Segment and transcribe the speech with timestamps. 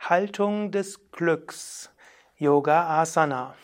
[0.00, 1.90] Haltung des Glücks,
[2.36, 3.54] Yoga Asana.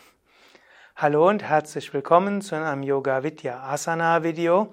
[0.95, 4.71] Hallo und herzlich willkommen zu einem Yoga Vidya Asana Video.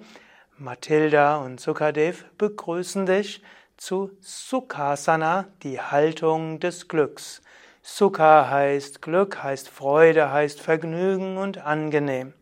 [0.57, 3.41] Mathilda und Sukadev begrüßen dich
[3.77, 7.41] zu Sukhasana, die Haltung des Glücks.
[7.81, 12.33] Sukha heißt Glück, heißt Freude, heißt Vergnügen und angenehm.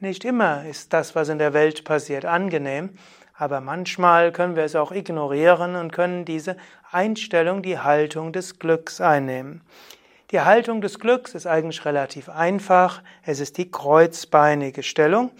[0.00, 2.98] Nicht immer ist das, was in der Welt passiert, angenehm,
[3.36, 6.56] aber manchmal können wir es auch ignorieren und können diese
[6.90, 9.62] Einstellung, die Haltung des Glücks einnehmen.
[10.30, 13.02] Die Haltung des Glücks ist eigentlich relativ einfach.
[13.24, 15.30] Es ist die kreuzbeinige Stellung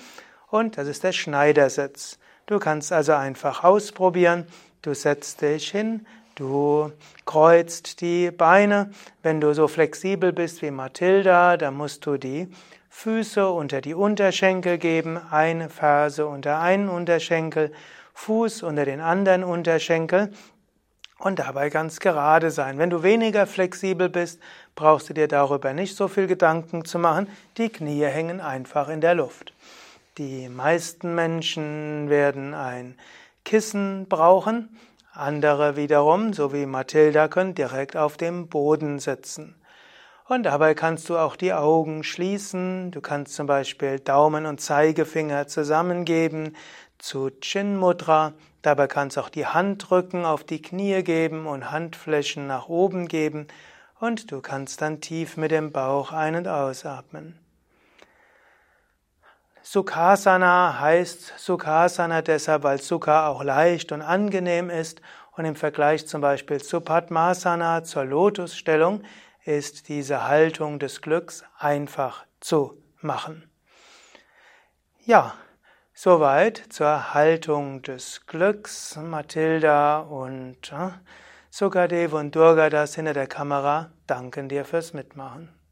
[0.50, 2.18] und das ist der Schneidersitz.
[2.46, 4.46] Du kannst also einfach ausprobieren.
[4.82, 6.92] Du setzt dich hin, du
[7.24, 8.90] kreuzt die Beine.
[9.22, 12.48] Wenn du so flexibel bist wie Mathilda, dann musst du die
[12.90, 17.72] Füße unter die Unterschenkel geben, eine Ferse unter einen Unterschenkel,
[18.14, 20.30] Fuß unter den anderen Unterschenkel
[21.18, 22.78] und dabei ganz gerade sein.
[22.78, 24.40] Wenn du weniger flexibel bist,
[24.74, 27.28] brauchst du dir darüber nicht so viel Gedanken zu machen.
[27.56, 29.52] Die Knie hängen einfach in der Luft.
[30.18, 32.96] Die meisten Menschen werden ein
[33.44, 34.68] Kissen brauchen.
[35.16, 39.54] Andere wiederum, so wie Mathilda, können direkt auf dem Boden sitzen.
[40.26, 42.90] Und dabei kannst du auch die Augen schließen.
[42.90, 46.56] Du kannst zum Beispiel Daumen und Zeigefinger zusammengeben
[46.98, 48.32] zu Chin Mudra.
[48.62, 53.46] Dabei kannst du auch die Handrücken auf die Knie geben und Handflächen nach oben geben.
[54.00, 57.38] Und du kannst dann tief mit dem Bauch ein- und ausatmen.
[59.66, 65.00] Sukhasana heißt Sukhasana deshalb, weil Sukha auch leicht und angenehm ist
[65.32, 69.02] und im Vergleich zum Beispiel zu Padmasana, zur Lotusstellung,
[69.46, 73.50] ist diese Haltung des Glücks einfach zu machen.
[75.06, 75.32] Ja,
[75.94, 78.96] soweit zur Haltung des Glücks.
[78.96, 80.90] Mathilda und äh,
[81.48, 85.63] Sukadev und Durga, das hinter der Kamera, danken dir fürs Mitmachen.